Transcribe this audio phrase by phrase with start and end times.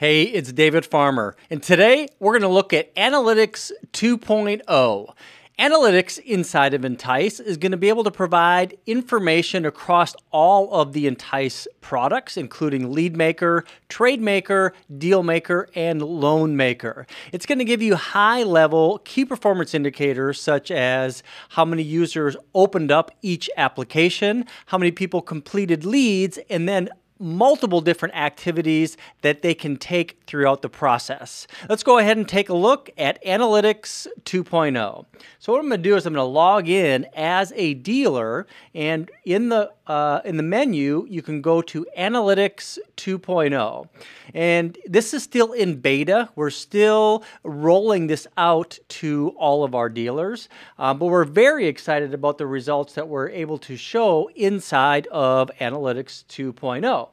[0.00, 5.14] Hey, it's David Farmer, and today we're going to look at Analytics 2.0.
[5.58, 10.94] Analytics inside of Entice is going to be able to provide information across all of
[10.94, 17.06] the Entice products, including Lead Maker, Trade Maker, Deal Maker, and Loan Maker.
[17.30, 22.38] It's going to give you high level key performance indicators such as how many users
[22.54, 26.88] opened up each application, how many people completed leads, and then
[27.20, 31.46] multiple different activities that they can take throughout the process.
[31.68, 35.04] Let's go ahead and take a look at Analytics 2.0.
[35.38, 38.46] So what I'm going to do is I'm going to log in as a dealer
[38.74, 43.88] and in the uh, in the menu you can go to Analytics 2.0
[44.34, 46.28] and this is still in beta.
[46.36, 52.14] We're still rolling this out to all of our dealers, uh, but we're very excited
[52.14, 57.09] about the results that we're able to show inside of Analytics 2.0.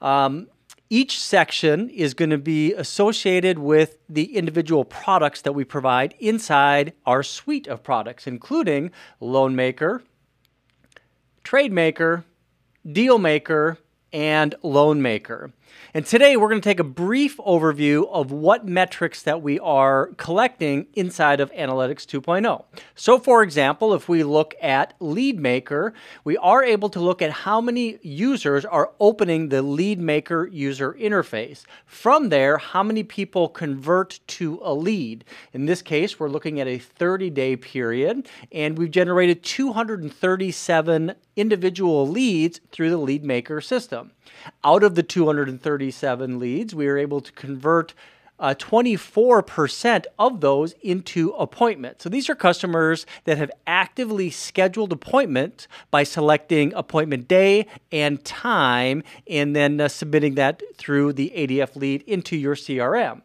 [0.00, 0.48] Um,
[0.88, 6.92] each section is going to be associated with the individual products that we provide inside
[7.04, 10.04] our suite of products, including Loan Maker,
[11.42, 12.24] Trade Maker,
[12.90, 13.78] Deal Maker,
[14.12, 15.52] and Loan Maker.
[15.94, 20.08] And today we're going to take a brief overview of what metrics that we are
[20.16, 22.64] collecting inside of Analytics 2.0.
[22.94, 25.94] So for example, if we look at Lead Maker,
[26.24, 30.94] we are able to look at how many users are opening the Lead Maker user
[30.94, 31.64] interface.
[31.86, 35.24] From there, how many people convert to a lead.
[35.52, 42.60] In this case, we're looking at a 30-day period, and we've generated 237 individual leads
[42.70, 44.12] through the Lead Maker system.
[44.64, 45.55] Out of the 237
[46.38, 47.94] leads, we were able to convert
[48.38, 52.04] uh, 24% of those into appointments.
[52.04, 59.02] So these are customers that have actively scheduled appointments by selecting appointment day and time
[59.26, 63.22] and then uh, submitting that through the ADF lead into your CRM.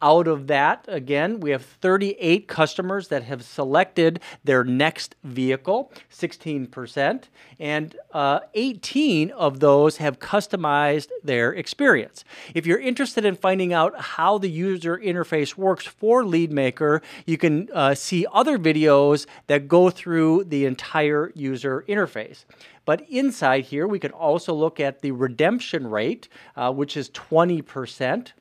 [0.00, 7.24] Out of that, again, we have 38 customers that have selected their next vehicle, 16%,
[7.60, 12.24] and uh, 18 of those have customized their experience.
[12.54, 17.68] If you're interested in finding out how the user interface works for LeadMaker, you can
[17.72, 22.44] uh, see other videos that go through the entire user interface.
[22.84, 28.32] But inside here, we can also look at the redemption rate, uh, which is 20%.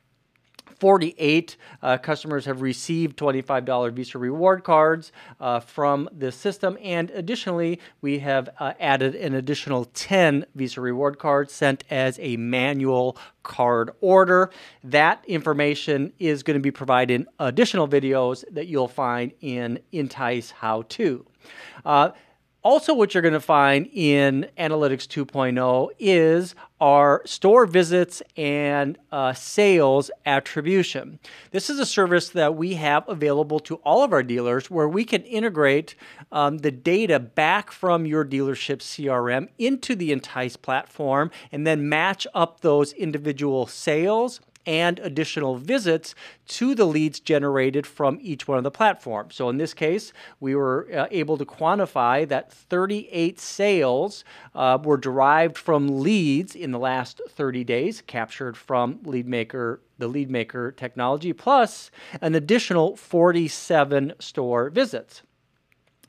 [0.82, 6.76] 48 uh, customers have received $25 Visa reward cards uh, from this system.
[6.82, 12.36] And additionally, we have uh, added an additional 10 Visa reward cards sent as a
[12.38, 14.50] manual card order.
[14.84, 20.50] That information is going to be provided in additional videos that you'll find in Entice
[20.50, 21.24] How To.
[22.64, 29.34] Also, what you're going to find in Analytics 2.0 is our store visits and uh,
[29.34, 31.18] sales attribution.
[31.50, 35.06] This is a service that we have available to all of our dealers where we
[35.06, 35.96] can integrate
[36.32, 42.28] um, the data back from your dealership CRM into the Entice platform and then match
[42.36, 46.16] up those individual sales and additional visits
[46.48, 49.36] to the leads generated from each one of the platforms.
[49.36, 54.24] So in this case, we were uh, able to quantify that 38 sales
[54.54, 60.76] uh, were derived from leads in the last 30 days, captured from LeadMaker, the LeadMaker
[60.76, 65.24] technology, plus an additional 47 store visits.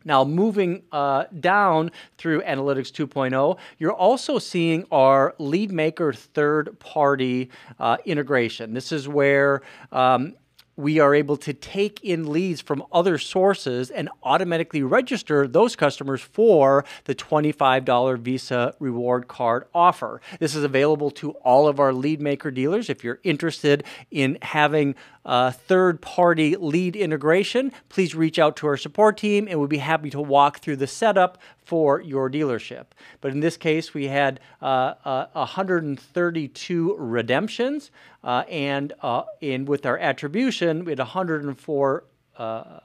[0.04, 7.98] Now, moving uh, down through Analytics 2.0, you're also seeing our LeadMaker third party uh,
[8.04, 8.74] integration.
[8.74, 10.34] This is where um,
[10.76, 16.22] we are able to take in leads from other sources and automatically register those customers
[16.22, 20.20] for the $25 Visa reward card offer.
[20.41, 22.88] This is available to all of our lead maker dealers.
[22.88, 24.94] If you're interested in having
[25.25, 29.78] a third party lead integration, please reach out to our support team and we'll be
[29.78, 32.87] happy to walk through the setup for your dealership.
[33.21, 37.91] But in this case, we had uh, uh, 132 redemptions,
[38.25, 42.04] uh, and uh, in with our attribution, we had 104
[42.39, 42.80] uh, uh,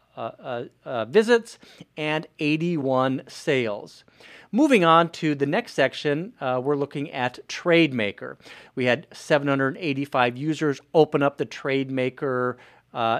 [1.08, 1.60] visits
[1.96, 4.04] and 81 sales.
[4.52, 8.38] Moving on to the next section, uh, we're looking at TradeMaker.
[8.76, 12.56] We had 785 users open up the TradeMaker
[12.94, 13.20] uh,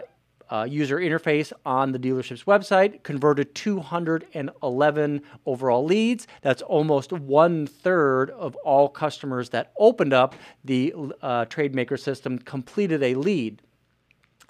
[0.50, 6.28] uh, user interface on the dealership's website, converted 211 overall leads.
[6.42, 13.04] That's almost one third of all customers that opened up the uh, TradeMaker system completed
[13.04, 13.62] a lead.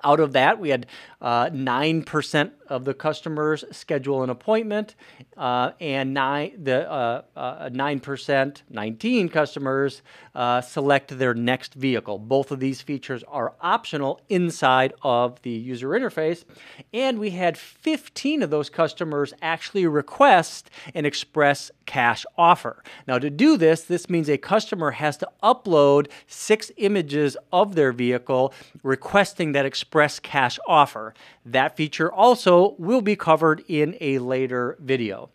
[0.03, 0.85] Out of that, we had
[1.19, 4.93] uh, 9% of the customers schedule an appointment,
[5.35, 10.03] uh, and nine, the uh, 9%, uh, 19 customers
[10.35, 12.19] uh, select their next vehicle.
[12.19, 16.45] Both of these features are optional inside of the user interface.
[16.93, 22.83] And we had 15 of those customers actually request an express cash offer.
[23.07, 27.91] Now, to do this, this means a customer has to upload six images of their
[27.91, 28.53] vehicle
[28.83, 29.86] requesting that express
[30.23, 31.13] cash offer.
[31.45, 35.29] That feature also will be covered in a later video.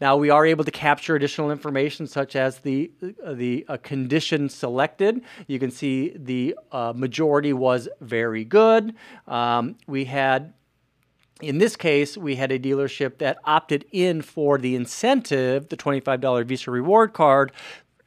[0.00, 2.90] Now we are able to capture additional information such as the
[3.26, 5.22] the uh, condition selected.
[5.46, 8.94] You can see the uh, majority was very good.
[9.26, 10.52] Um, we had
[11.42, 16.46] in this case, we had a dealership that opted in for the incentive, the $25
[16.46, 17.52] Visa reward card,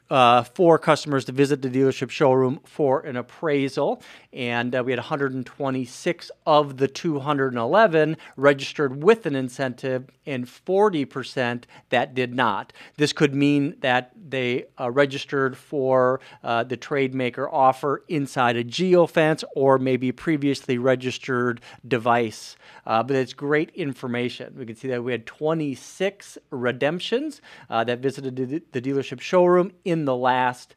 [0.10, 4.02] uh, for customers to visit the dealership showroom for an appraisal.
[4.34, 12.14] And uh, we had 126 of the 211 registered with an incentive, and 40% that
[12.14, 12.72] did not.
[12.98, 18.64] This could mean that they uh, registered for uh, the trade maker offer inside a
[18.64, 22.56] geofence or maybe previously registered device.
[22.86, 24.54] Uh, but it's great information.
[24.58, 29.99] We can see that we had 26 redemptions uh, that visited the dealership showroom in
[30.00, 30.75] in the last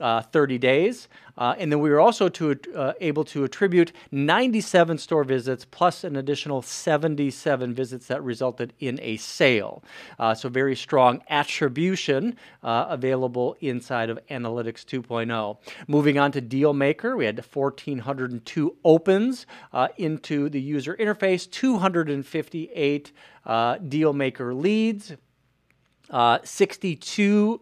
[0.00, 1.08] uh, 30 days.
[1.36, 6.04] Uh, and then we were also to, uh, able to attribute 97 store visits plus
[6.04, 9.82] an additional 77 visits that resulted in a sale.
[10.18, 15.56] Uh, so, very strong attribution uh, available inside of Analytics 2.0.
[15.88, 23.12] Moving on to Dealmaker, we had 1,402 opens uh, into the user interface, 258
[23.46, 25.14] Dealmaker leads.
[26.10, 27.60] Uh, 62%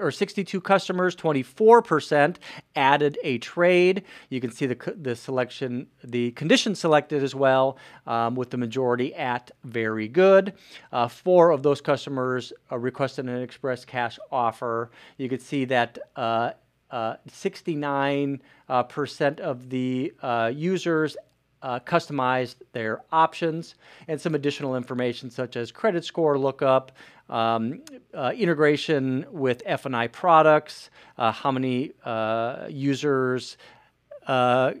[0.00, 2.36] or 62 customers, 24%
[2.74, 4.04] added a trade.
[4.30, 9.14] You can see the, the selection, the condition selected as well, um, with the majority
[9.14, 10.54] at very good.
[10.90, 14.90] Uh, four of those customers uh, requested an express cash offer.
[15.18, 16.52] You can see that uh,
[16.92, 20.12] 69% uh, uh, of the
[20.54, 21.16] users
[21.62, 23.76] uh, customized their options
[24.08, 26.92] and some additional information such as credit score lookup,
[27.28, 27.80] um,
[28.14, 33.56] uh, integration with F&I products, uh, how many uh, users
[34.26, 34.72] uh,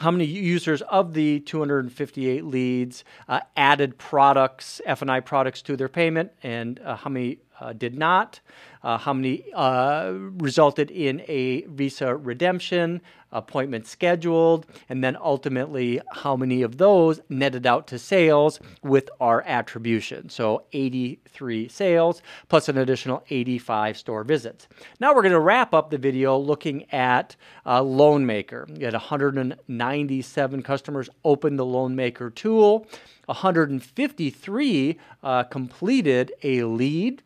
[0.00, 6.30] how many users of the 258 leads uh, added products, F&I products to their payment,
[6.42, 8.40] and uh, how many uh, did not,
[8.82, 13.00] uh, how many uh, resulted in a Visa redemption,
[13.32, 19.42] appointment scheduled, and then ultimately how many of those netted out to sales with our
[19.42, 20.28] attribution.
[20.30, 24.68] So 83 sales plus an additional 85 store visits.
[25.00, 27.36] Now we're going to wrap up the video looking at
[27.66, 32.86] uh, LoanMaker at 109 97 customers opened the loan maker tool.
[33.26, 37.22] 153 uh, completed a lead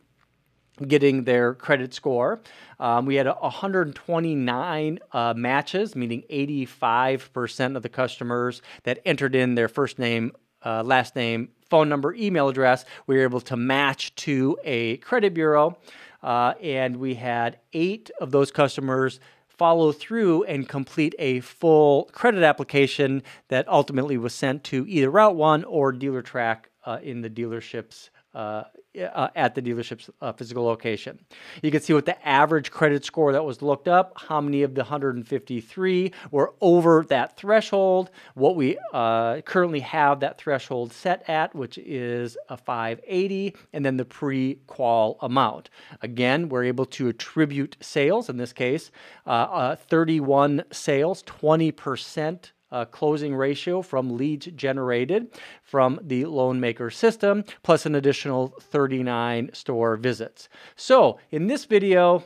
[0.87, 2.41] getting their credit score.
[2.79, 9.67] Um, we had 129 uh, matches, meaning 85% of the customers that entered in their
[9.67, 10.31] first name,
[10.65, 15.33] uh, last name, phone number, email address, we were able to match to a credit
[15.33, 15.77] bureau.
[16.21, 19.19] Uh, and we had eight of those customers
[19.57, 25.63] follow through and complete a full credit application that ultimately was sent to either RouteOne
[25.67, 28.63] or Dealertrack uh, in the dealership's uh,
[28.99, 31.19] uh, at the dealership's uh, physical location.
[31.61, 34.75] You can see what the average credit score that was looked up, how many of
[34.75, 41.53] the 153 were over that threshold, what we uh, currently have that threshold set at,
[41.55, 45.69] which is a 580, and then the pre-qual amount.
[46.01, 48.91] Again, we're able to attribute sales, in this case,
[49.25, 55.27] uh, 31 sales, 20% uh, closing ratio from leads generated
[55.63, 60.49] from the loan maker system, plus an additional 39 store visits.
[60.75, 62.23] So in this video,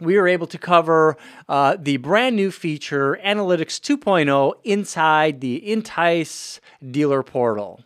[0.00, 1.16] we are able to cover
[1.48, 7.82] uh, the brand new feature Analytics 2.0 inside the Entice dealer portal.